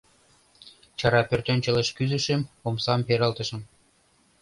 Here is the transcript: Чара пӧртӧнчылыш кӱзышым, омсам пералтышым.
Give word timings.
Чара 0.99 1.21
пӧртӧнчылыш 1.29 1.89
кӱзышым, 1.97 2.41
омсам 2.67 3.01
пералтышым. 3.07 3.61